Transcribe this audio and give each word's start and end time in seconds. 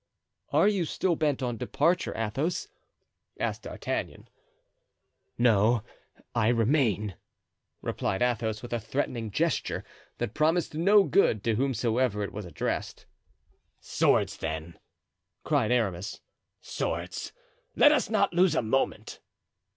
"Are 0.51 0.67
you 0.67 0.85
still 0.85 1.15
bent 1.15 1.43
on 1.43 1.57
departure, 1.57 2.17
Athos?" 2.17 2.67
asked 3.39 3.61
D'Artagnan. 3.61 4.27
"No, 5.37 5.83
I 6.33 6.47
remain," 6.47 7.17
replied 7.83 8.23
Athos, 8.23 8.63
with 8.63 8.73
a 8.73 8.79
threatening 8.79 9.29
gesture 9.29 9.83
that 10.17 10.33
promised 10.33 10.73
no 10.73 11.03
good 11.03 11.43
to 11.43 11.53
whomsoever 11.53 12.23
it 12.23 12.33
was 12.33 12.45
addressed. 12.45 13.05
"Swords, 13.79 14.37
then!" 14.37 14.79
cried 15.43 15.71
Aramis, 15.71 16.19
"swords! 16.61 17.31
let 17.75 17.91
us 17.91 18.09
not 18.09 18.33
lose 18.33 18.55
a 18.55 18.63
moment." 18.63 19.19